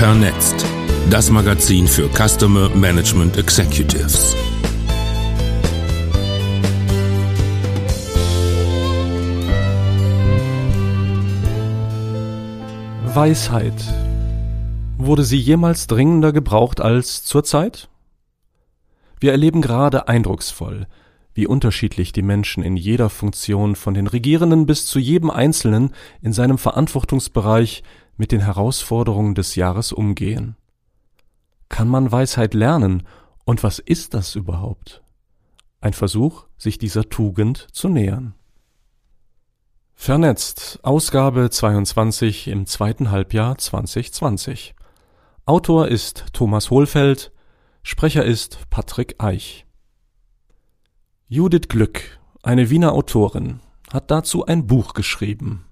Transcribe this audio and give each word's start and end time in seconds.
Vernetzt. 0.00 0.64
Das 1.10 1.30
Magazin 1.30 1.86
für 1.86 2.08
Customer 2.08 2.70
Management 2.70 3.36
Executives. 3.36 4.34
Weisheit. 13.04 13.74
Wurde 14.96 15.22
sie 15.22 15.36
jemals 15.36 15.86
dringender 15.86 16.32
gebraucht 16.32 16.80
als 16.80 17.22
zurzeit? 17.22 17.90
Wir 19.18 19.32
erleben 19.32 19.60
gerade 19.60 20.08
eindrucksvoll, 20.08 20.86
wie 21.34 21.46
unterschiedlich 21.46 22.12
die 22.12 22.22
Menschen 22.22 22.64
in 22.64 22.78
jeder 22.78 23.10
Funktion 23.10 23.76
von 23.76 23.92
den 23.92 24.06
Regierenden 24.06 24.64
bis 24.64 24.86
zu 24.86 24.98
jedem 24.98 25.30
Einzelnen 25.30 25.92
in 26.22 26.32
seinem 26.32 26.56
Verantwortungsbereich 26.56 27.82
mit 28.20 28.32
den 28.32 28.42
Herausforderungen 28.42 29.34
des 29.34 29.54
Jahres 29.54 29.92
umgehen. 29.92 30.54
Kann 31.70 31.88
man 31.88 32.12
Weisheit 32.12 32.52
lernen 32.52 33.04
und 33.46 33.62
was 33.62 33.78
ist 33.78 34.12
das 34.12 34.34
überhaupt? 34.34 35.02
Ein 35.80 35.94
Versuch, 35.94 36.44
sich 36.58 36.76
dieser 36.76 37.08
Tugend 37.08 37.68
zu 37.72 37.88
nähern. 37.88 38.34
Vernetzt, 39.94 40.80
Ausgabe 40.82 41.48
22 41.48 42.48
im 42.48 42.66
zweiten 42.66 43.10
Halbjahr 43.10 43.56
2020. 43.56 44.74
Autor 45.46 45.88
ist 45.88 46.26
Thomas 46.34 46.68
Hohlfeld, 46.68 47.32
Sprecher 47.82 48.26
ist 48.26 48.68
Patrick 48.68 49.14
Eich. 49.16 49.64
Judith 51.26 51.68
Glück, 51.70 52.20
eine 52.42 52.68
Wiener 52.68 52.92
Autorin, 52.92 53.60
hat 53.90 54.10
dazu 54.10 54.44
ein 54.44 54.66
Buch 54.66 54.92
geschrieben. 54.92 55.64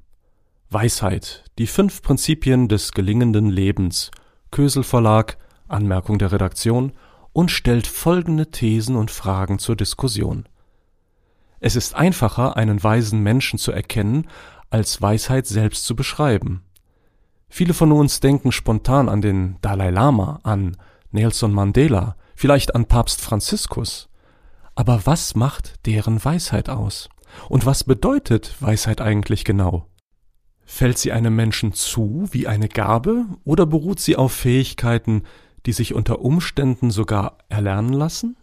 Weisheit, 0.70 1.44
die 1.58 1.66
fünf 1.66 2.02
Prinzipien 2.02 2.68
des 2.68 2.92
gelingenden 2.92 3.48
Lebens, 3.48 4.10
Kösel 4.50 4.82
Verlag, 4.82 5.38
Anmerkung 5.66 6.18
der 6.18 6.30
Redaktion 6.30 6.92
und 7.32 7.50
stellt 7.50 7.86
folgende 7.86 8.50
Thesen 8.50 8.94
und 8.94 9.10
Fragen 9.10 9.58
zur 9.58 9.76
Diskussion. 9.76 10.46
Es 11.60 11.74
ist 11.74 11.94
einfacher, 11.94 12.56
einen 12.56 12.82
weisen 12.84 13.22
Menschen 13.22 13.58
zu 13.58 13.72
erkennen, 13.72 14.26
als 14.68 15.00
Weisheit 15.00 15.46
selbst 15.46 15.86
zu 15.86 15.96
beschreiben. 15.96 16.62
Viele 17.48 17.72
von 17.72 17.90
uns 17.90 18.20
denken 18.20 18.52
spontan 18.52 19.08
an 19.08 19.22
den 19.22 19.56
Dalai 19.62 19.88
Lama, 19.88 20.40
an 20.42 20.76
Nelson 21.12 21.52
Mandela, 21.52 22.16
vielleicht 22.36 22.74
an 22.74 22.84
Papst 22.84 23.22
Franziskus. 23.22 24.10
Aber 24.74 25.06
was 25.06 25.34
macht 25.34 25.86
deren 25.86 26.22
Weisheit 26.22 26.68
aus? 26.68 27.08
Und 27.48 27.64
was 27.64 27.84
bedeutet 27.84 28.54
Weisheit 28.60 29.00
eigentlich 29.00 29.44
genau? 29.44 29.87
Fällt 30.70 30.98
sie 30.98 31.12
einem 31.12 31.34
Menschen 31.34 31.72
zu 31.72 32.28
wie 32.30 32.46
eine 32.46 32.68
Gabe 32.68 33.24
oder 33.44 33.64
beruht 33.64 34.00
sie 34.00 34.16
auf 34.16 34.34
Fähigkeiten, 34.34 35.22
die 35.64 35.72
sich 35.72 35.94
unter 35.94 36.20
Umständen 36.20 36.90
sogar 36.90 37.38
erlernen 37.48 37.94
lassen? 37.94 38.36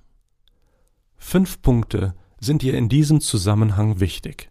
Fünf 1.17 1.61
Punkte 1.61 2.15
sind 2.39 2.63
ihr 2.63 2.73
in 2.73 2.89
diesem 2.89 3.21
Zusammenhang 3.21 3.99
wichtig. 3.99 4.49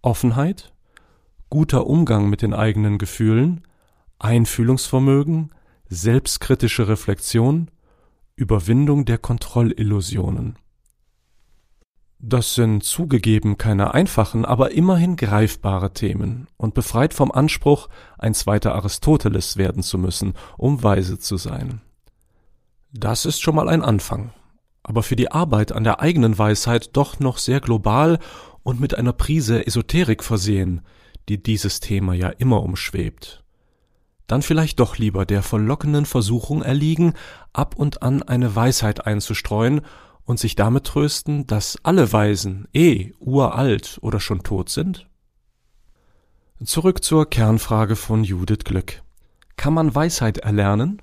Offenheit, 0.00 0.72
guter 1.50 1.88
Umgang 1.88 2.30
mit 2.30 2.40
den 2.40 2.54
eigenen 2.54 2.98
Gefühlen, 2.98 3.66
Einfühlungsvermögen, 4.20 5.50
selbstkritische 5.88 6.86
Reflexion, 6.86 7.68
Überwindung 8.36 9.06
der 9.06 9.18
Kontrollillusionen. 9.18 10.56
Das 12.24 12.54
sind 12.54 12.84
zugegeben 12.84 13.58
keine 13.58 13.94
einfachen, 13.94 14.44
aber 14.44 14.70
immerhin 14.70 15.16
greifbare 15.16 15.92
Themen 15.92 16.46
und 16.56 16.72
befreit 16.72 17.14
vom 17.14 17.32
Anspruch, 17.32 17.88
ein 18.16 18.32
zweiter 18.32 18.76
Aristoteles 18.76 19.56
werden 19.56 19.82
zu 19.82 19.98
müssen, 19.98 20.34
um 20.56 20.84
weise 20.84 21.18
zu 21.18 21.36
sein. 21.36 21.80
Das 22.92 23.26
ist 23.26 23.42
schon 23.42 23.56
mal 23.56 23.68
ein 23.68 23.82
Anfang, 23.82 24.32
aber 24.84 25.02
für 25.02 25.16
die 25.16 25.32
Arbeit 25.32 25.72
an 25.72 25.82
der 25.82 25.98
eigenen 25.98 26.38
Weisheit 26.38 26.90
doch 26.96 27.18
noch 27.18 27.38
sehr 27.38 27.60
global 27.60 28.20
und 28.62 28.78
mit 28.78 28.96
einer 28.96 29.12
Prise 29.12 29.66
Esoterik 29.66 30.22
versehen, 30.22 30.82
die 31.28 31.42
dieses 31.42 31.80
Thema 31.80 32.14
ja 32.14 32.28
immer 32.28 32.62
umschwebt. 32.62 33.42
Dann 34.28 34.42
vielleicht 34.42 34.78
doch 34.78 34.96
lieber 34.96 35.26
der 35.26 35.42
verlockenden 35.42 36.06
Versuchung 36.06 36.62
erliegen, 36.62 37.14
ab 37.52 37.74
und 37.76 38.02
an 38.02 38.22
eine 38.22 38.54
Weisheit 38.54 39.08
einzustreuen 39.08 39.80
und 40.24 40.38
sich 40.38 40.54
damit 40.54 40.84
trösten, 40.84 41.46
dass 41.46 41.78
alle 41.82 42.12
Weisen 42.12 42.68
eh 42.72 43.12
uralt 43.18 43.98
oder 44.02 44.20
schon 44.20 44.42
tot 44.42 44.68
sind? 44.68 45.08
Zurück 46.64 47.02
zur 47.02 47.28
Kernfrage 47.28 47.96
von 47.96 48.22
Judith 48.22 48.64
Glück. 48.64 49.02
Kann 49.56 49.74
man 49.74 49.94
Weisheit 49.94 50.38
erlernen? 50.38 51.02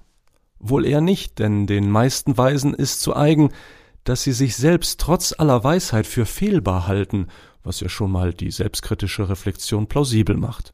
Wohl 0.58 0.86
eher 0.86 1.02
nicht, 1.02 1.40
denn 1.40 1.68
den 1.68 1.92
meisten 1.92 2.38
Weisen 2.38 2.74
ist 2.74 3.02
zu 3.02 3.16
eigen, 3.16 3.52
dass 4.04 4.24
sie 4.24 4.32
sich 4.32 4.56
selbst 4.56 5.00
trotz 5.00 5.34
aller 5.38 5.64
Weisheit 5.64 6.08
für 6.08 6.26
fehlbar 6.26 6.88
halten, 6.88 7.28
was 7.64 7.80
ja 7.82 7.90
schon 7.90 8.12
mal 8.12 8.34
die 8.34 8.52
selbstkritische 8.52 9.30
Reflexion 9.30 9.88
plausibel 9.88 10.38
macht. 10.38 10.74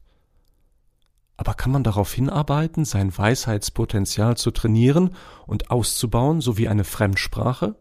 Aber 1.36 1.54
kann 1.54 1.72
man 1.72 1.84
darauf 1.84 2.12
hinarbeiten, 2.12 2.84
sein 2.84 3.16
Weisheitspotenzial 3.16 4.36
zu 4.36 4.52
trainieren 4.52 5.10
und 5.46 5.70
auszubauen, 5.70 6.40
so 6.40 6.56
wie 6.56 6.68
eine 6.68 6.84
Fremdsprache? 6.84 7.76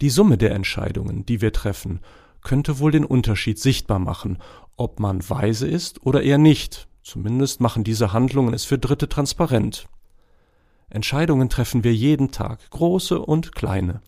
Die 0.00 0.10
Summe 0.10 0.38
der 0.38 0.52
Entscheidungen, 0.52 1.24
die 1.26 1.40
wir 1.40 1.52
treffen, 1.52 2.00
könnte 2.42 2.78
wohl 2.78 2.90
den 2.90 3.04
Unterschied 3.04 3.58
sichtbar 3.58 3.98
machen, 3.98 4.38
ob 4.76 5.00
man 5.00 5.28
weise 5.28 5.66
ist 5.66 6.04
oder 6.04 6.22
eher 6.22 6.38
nicht. 6.38 6.88
Zumindest 7.02 7.60
machen 7.60 7.84
diese 7.84 8.12
Handlungen 8.12 8.54
es 8.54 8.64
für 8.64 8.78
Dritte 8.78 9.08
transparent. 9.08 9.88
Entscheidungen 10.88 11.48
treffen 11.48 11.84
wir 11.84 11.94
jeden 11.94 12.30
Tag, 12.30 12.70
große 12.70 13.18
und 13.18 13.54
kleine. 13.54 14.00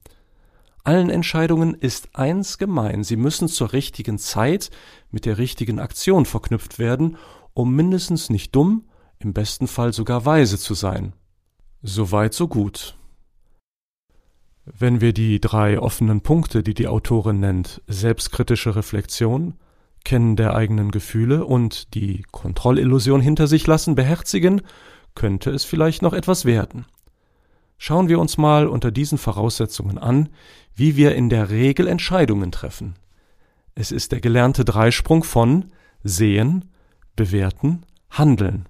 Allen 0.85 1.11
Entscheidungen 1.11 1.75
ist 1.75 2.11
eins 2.15 2.59
gemein, 2.59 3.03
sie 3.03 3.17
müssen 3.17 3.49
zur 3.49 3.73
richtigen 3.73 4.19
Zeit 4.19 4.71
mit 5.11 5.25
der 5.25 5.37
richtigen 5.37 5.81
Aktion 5.81 6.27
verknüpft 6.27 6.79
werden, 6.79 7.17
um 7.55 7.75
mindestens 7.75 8.31
nicht 8.31 8.55
dumm, 8.55 8.85
im 9.19 9.33
besten 9.33 9.67
Fall 9.67 9.93
sogar 9.93 10.25
weise 10.25 10.59
zu 10.59 10.75
sein. 10.75 11.13
Soweit 11.83 12.35
so 12.35 12.47
gut. 12.47 12.97
Wenn 14.67 15.01
wir 15.01 15.13
die 15.13 15.41
drei 15.41 15.79
offenen 15.79 16.23
Punkte, 16.23 16.65
die 16.65 16.75
die 16.75 16.89
Autorin 16.89 17.39
nennt, 17.39 17.83
selbstkritische 17.87 18.75
Reflexion, 18.75 19.55
Kennen 20.05 20.35
der 20.37 20.55
eigenen 20.55 20.91
Gefühle 20.91 21.45
und 21.45 21.95
die 21.95 22.25
Kontrollillusion 22.33 23.21
hinter 23.21 23.47
sich 23.47 23.67
lassen, 23.67 23.95
beherzigen, 23.95 24.63
könnte 25.15 25.51
es 25.51 25.65
vielleicht 25.65 26.03
noch 26.03 26.13
etwas 26.13 26.45
werden. 26.45 26.87
Schauen 27.79 28.09
wir 28.09 28.19
uns 28.19 28.39
mal 28.39 28.67
unter 28.67 28.91
diesen 28.91 29.19
Voraussetzungen 29.19 29.99
an, 29.99 30.31
wie 30.75 30.97
wir 30.97 31.15
in 31.15 31.29
der 31.29 31.51
Regel 31.51 31.87
Entscheidungen 31.87 32.51
treffen. 32.51 32.95
Es 33.75 33.93
ist 33.93 34.13
der 34.13 34.21
gelernte 34.21 34.65
Dreisprung 34.65 35.23
von 35.23 35.67
Sehen, 36.03 36.71
Bewerten, 37.15 37.85
Handeln. 38.11 38.69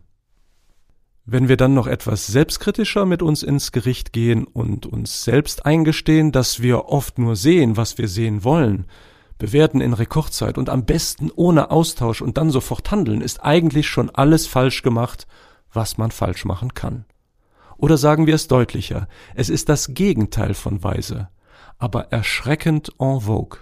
Wenn 1.28 1.48
wir 1.48 1.56
dann 1.56 1.74
noch 1.74 1.88
etwas 1.88 2.28
selbstkritischer 2.28 3.04
mit 3.04 3.20
uns 3.20 3.42
ins 3.42 3.72
Gericht 3.72 4.12
gehen 4.12 4.44
und 4.44 4.86
uns 4.86 5.24
selbst 5.24 5.66
eingestehen, 5.66 6.30
dass 6.30 6.62
wir 6.62 6.84
oft 6.84 7.18
nur 7.18 7.34
sehen, 7.34 7.76
was 7.76 7.98
wir 7.98 8.06
sehen 8.06 8.44
wollen, 8.44 8.86
bewerten 9.36 9.80
in 9.80 9.92
Rekordzeit 9.92 10.56
und 10.56 10.68
am 10.68 10.84
besten 10.84 11.32
ohne 11.34 11.72
Austausch 11.72 12.22
und 12.22 12.38
dann 12.38 12.50
sofort 12.50 12.92
handeln, 12.92 13.22
ist 13.22 13.42
eigentlich 13.42 13.88
schon 13.88 14.08
alles 14.08 14.46
falsch 14.46 14.82
gemacht, 14.82 15.26
was 15.72 15.98
man 15.98 16.12
falsch 16.12 16.44
machen 16.44 16.74
kann. 16.74 17.06
Oder 17.76 17.98
sagen 17.98 18.28
wir 18.28 18.36
es 18.36 18.46
deutlicher, 18.46 19.08
es 19.34 19.48
ist 19.48 19.68
das 19.68 19.94
Gegenteil 19.94 20.54
von 20.54 20.84
weise, 20.84 21.28
aber 21.76 22.12
erschreckend 22.12 22.92
en 23.00 23.22
vogue. 23.22 23.58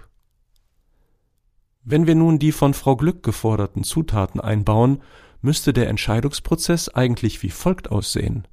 Wenn 1.83 2.05
wir 2.05 2.15
nun 2.15 2.37
die 2.37 2.51
von 2.51 2.75
Frau 2.75 2.95
Glück 2.95 3.23
geforderten 3.23 3.83
Zutaten 3.83 4.39
einbauen, 4.39 5.01
müsste 5.45 5.71
der 5.71 5.87
Entscheidungsprozess 5.87 6.89
eigentlich 6.89 7.41
wie 7.43 7.51
folgt 7.51 7.89
aussehen. 7.91 8.47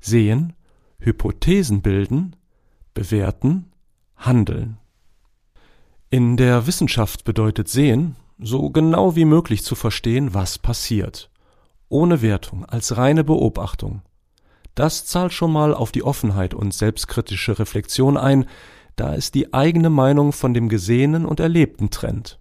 Sehen, 0.00 0.54
Hypothesen 0.98 1.82
bilden, 1.82 2.36
bewerten, 2.94 3.72
handeln. 4.16 4.78
In 6.10 6.36
der 6.36 6.66
Wissenschaft 6.66 7.24
bedeutet 7.24 7.68
Sehen, 7.68 8.16
so 8.38 8.70
genau 8.70 9.16
wie 9.16 9.24
möglich 9.24 9.64
zu 9.64 9.74
verstehen, 9.74 10.32
was 10.32 10.58
passiert. 10.58 11.30
Ohne 11.88 12.22
Wertung, 12.22 12.64
als 12.64 12.96
reine 12.96 13.24
Beobachtung. 13.24 14.02
Das 14.74 15.04
zahlt 15.04 15.32
schon 15.32 15.52
mal 15.52 15.74
auf 15.74 15.92
die 15.92 16.02
Offenheit 16.02 16.54
und 16.54 16.72
selbstkritische 16.72 17.58
Reflexion 17.58 18.16
ein, 18.16 18.46
da 18.96 19.14
es 19.14 19.30
die 19.30 19.52
eigene 19.52 19.90
Meinung 19.90 20.32
von 20.32 20.54
dem 20.54 20.68
Gesehenen 20.68 21.26
und 21.26 21.40
Erlebten 21.40 21.90
trennt. 21.90 22.38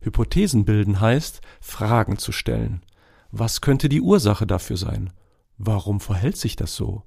Hypothesen 0.00 0.64
bilden 0.64 1.00
heißt, 1.00 1.40
Fragen 1.60 2.18
zu 2.18 2.32
stellen. 2.32 2.82
Was 3.30 3.60
könnte 3.60 3.88
die 3.88 4.00
Ursache 4.00 4.46
dafür 4.46 4.76
sein? 4.76 5.12
Warum 5.58 6.00
verhält 6.00 6.36
sich 6.36 6.56
das 6.56 6.74
so? 6.74 7.02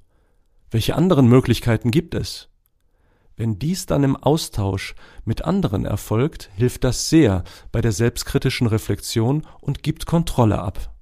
Welche 0.70 0.96
anderen 0.96 1.28
Möglichkeiten 1.28 1.92
gibt 1.92 2.16
es? 2.16 2.50
Wenn 3.36 3.58
dies 3.58 3.88
dann 3.88 4.04
im 4.04 4.16
Austausch 4.16 4.94
mit 5.26 5.44
anderen 5.44 5.86
erfolgt, 5.86 6.52
hilft 6.56 6.84
das 6.84 7.10
sehr 7.10 7.44
bei 7.72 7.82
der 7.82 7.92
selbstkritischen 7.92 8.68
Reflexion 8.68 9.46
und 9.60 9.82
gibt 9.82 10.06
Kontrolle 10.06 10.60
ab. 10.60 10.94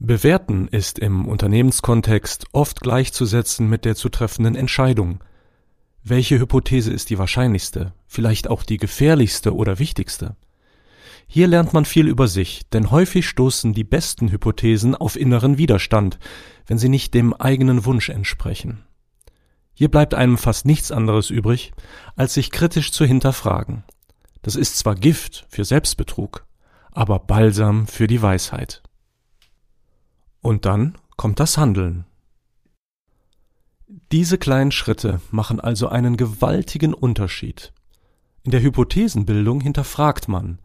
Bewerten 0.00 0.66
ist 0.68 0.98
im 0.98 1.26
Unternehmenskontext 1.26 2.46
oft 2.52 2.80
gleichzusetzen 2.80 3.68
mit 3.68 3.84
der 3.84 3.94
zu 3.94 4.08
treffenden 4.08 4.56
Entscheidung. 4.56 5.22
Welche 6.02 6.38
Hypothese 6.38 6.92
ist 6.92 7.10
die 7.10 7.18
wahrscheinlichste, 7.18 7.94
vielleicht 8.06 8.48
auch 8.48 8.64
die 8.64 8.76
gefährlichste 8.76 9.54
oder 9.54 9.78
wichtigste? 9.78 10.36
Hier 11.26 11.48
lernt 11.48 11.72
man 11.72 11.84
viel 11.84 12.06
über 12.08 12.28
sich, 12.28 12.68
denn 12.72 12.90
häufig 12.90 13.28
stoßen 13.28 13.72
die 13.72 13.84
besten 13.84 14.30
Hypothesen 14.30 14.94
auf 14.94 15.16
inneren 15.16 15.58
Widerstand, 15.58 16.18
wenn 16.66 16.78
sie 16.78 16.88
nicht 16.88 17.14
dem 17.14 17.34
eigenen 17.34 17.84
Wunsch 17.84 18.08
entsprechen. 18.08 18.84
Hier 19.72 19.90
bleibt 19.90 20.14
einem 20.14 20.38
fast 20.38 20.66
nichts 20.66 20.92
anderes 20.92 21.30
übrig, 21.30 21.72
als 22.14 22.34
sich 22.34 22.50
kritisch 22.50 22.92
zu 22.92 23.04
hinterfragen. 23.04 23.82
Das 24.42 24.54
ist 24.54 24.78
zwar 24.78 24.94
Gift 24.94 25.46
für 25.48 25.64
Selbstbetrug, 25.64 26.46
aber 26.92 27.18
Balsam 27.18 27.86
für 27.86 28.06
die 28.06 28.22
Weisheit. 28.22 28.82
Und 30.40 30.64
dann 30.64 30.96
kommt 31.16 31.40
das 31.40 31.58
Handeln. 31.58 32.04
Diese 34.12 34.38
kleinen 34.38 34.70
Schritte 34.70 35.20
machen 35.30 35.60
also 35.60 35.88
einen 35.88 36.16
gewaltigen 36.16 36.94
Unterschied. 36.94 37.72
In 38.42 38.50
der 38.50 38.62
Hypothesenbildung 38.62 39.60
hinterfragt 39.60 40.28
man, 40.28 40.58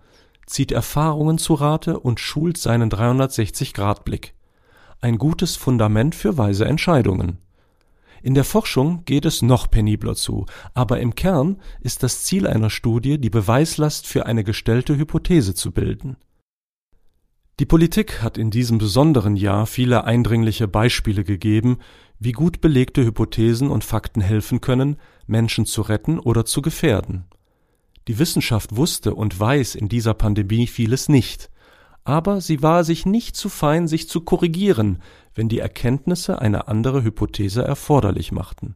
zieht 0.50 0.72
Erfahrungen 0.72 1.38
zu 1.38 1.54
Rate 1.54 2.00
und 2.00 2.19
schult 2.19 2.57
seinen 2.57 2.90
360-Grad-Blick. 2.90 4.34
Ein 5.00 5.18
gutes 5.18 5.56
Fundament 5.56 6.16
für 6.16 6.38
weise 6.38 6.66
Entscheidungen. 6.66 7.38
In 8.22 8.34
der 8.34 8.44
Forschung 8.44 9.06
geht 9.06 9.25
es 9.25 9.42
noch 9.42 9.69
penibler 9.69 10.16
zu, 10.16 10.46
aber 10.74 11.00
im 11.00 11.16
Kern 11.16 11.57
ist 11.80 12.04
das 12.04 12.24
Ziel 12.24 12.48
einer 12.48 12.69
Studie, 12.69 13.18
die 13.18 13.30
Beweislast 13.30 14.07
für 14.07 14.25
eine 14.25 14.44
gestellte 14.44 14.98
Hypothese 14.98 15.54
zu 15.54 15.72
bilden. 15.72 16.18
Die 17.60 17.66
Politik 17.66 18.22
hat 18.22 18.38
in 18.38 18.52
diesem 18.52 18.78
besonderen 18.78 19.36
Jahr 19.36 19.68
viele 19.68 20.04
eindringliche 20.04 20.68
Beispiele 20.68 21.24
gegeben, 21.24 21.78
wie 22.18 22.31
gut 22.31 22.60
belegte 22.60 23.06
Hypothesen 23.06 23.69
und 23.69 23.84
Fakten 23.84 24.22
helfen 24.22 24.62
können, 24.62 24.98
Menschen 25.28 25.66
zu 25.66 25.81
retten 25.81 26.19
oder 26.19 26.44
zu 26.44 26.62
gefährden. 26.62 27.25
Die 28.09 28.17
Wissenschaft 28.17 28.75
wusste 28.75 29.13
und 29.13 29.39
weiß 29.39 29.75
in 29.75 29.88
dieser 29.88 30.15
Pandemie 30.15 30.65
vieles 30.65 31.09
nicht, 31.09 31.51
aber 32.03 32.41
sie 32.41 32.63
war 32.63 32.83
sich 32.83 33.06
nicht 33.06 33.35
zu 33.35 33.50
fein, 33.50 33.88
sich 33.88 34.09
zu 34.09 34.21
korrigieren, 34.21 35.03
wenn 35.35 35.47
die 35.47 35.59
Erkenntnisse 35.59 36.41
eine 36.41 36.67
andere 36.67 37.03
Hypothese 37.03 37.63
erforderlich 37.63 38.31
machten. 38.31 38.73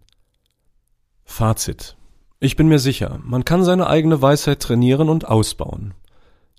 Fazit. 1.24 1.97
Ich 2.39 2.56
bin 2.56 2.68
mir 2.68 2.77
sicher, 2.77 3.19
man 3.24 3.44
kann 3.44 3.63
seine 3.63 3.88
eigene 3.88 4.21
Weisheit 4.21 4.59
trainieren 4.59 5.09
und 5.09 5.27
ausbauen. 5.27 5.95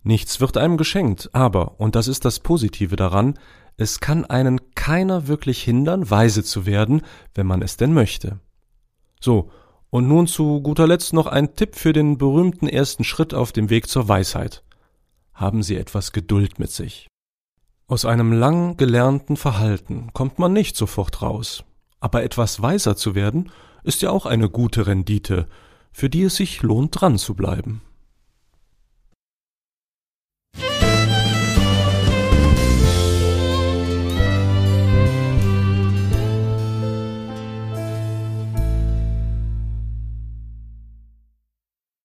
Nichts 0.02 0.40
wird 0.40 0.56
einem 0.56 0.76
geschenkt, 0.76 1.30
aber, 1.32 1.78
und 1.78 1.94
das 1.94 2.08
ist 2.08 2.24
das 2.24 2.40
Positive 2.40 2.96
daran, 2.96 3.38
es 3.76 4.00
kann 4.00 4.24
einen 4.24 4.74
keiner 4.74 5.28
wirklich 5.28 5.62
hindern, 5.62 6.10
weise 6.10 6.42
zu 6.42 6.66
werden, 6.66 7.02
wenn 7.36 7.46
man 7.46 7.62
es 7.62 7.76
denn 7.76 7.92
möchte. 7.92 8.40
So, 9.20 9.52
und 9.94 10.08
nun 10.08 10.26
zu 10.26 10.60
guter 10.60 10.88
Letzt 10.88 11.12
noch 11.12 11.28
ein 11.28 11.54
Tipp 11.54 11.76
für 11.76 11.92
den 11.92 12.18
berühmten 12.18 12.66
ersten 12.66 13.04
Schritt 13.04 13.32
auf 13.32 13.52
dem 13.52 13.70
Weg 13.70 13.86
zur 13.86 14.08
Weisheit. 14.08 14.64
Haben 15.32 15.62
Sie 15.62 15.76
etwas 15.76 16.10
Geduld 16.10 16.58
mit 16.58 16.72
sich. 16.72 17.06
Aus 17.86 18.04
einem 18.04 18.32
lang 18.32 18.76
gelernten 18.76 19.36
Verhalten 19.36 20.10
kommt 20.12 20.40
man 20.40 20.52
nicht 20.52 20.74
sofort 20.74 21.22
raus. 21.22 21.62
Aber 22.00 22.24
etwas 22.24 22.60
weiser 22.60 22.96
zu 22.96 23.14
werden, 23.14 23.52
ist 23.84 24.02
ja 24.02 24.10
auch 24.10 24.26
eine 24.26 24.50
gute 24.50 24.88
Rendite, 24.88 25.46
für 25.92 26.10
die 26.10 26.24
es 26.24 26.34
sich 26.34 26.62
lohnt 26.62 27.00
dran 27.00 27.16
zu 27.16 27.34
bleiben. 27.34 27.80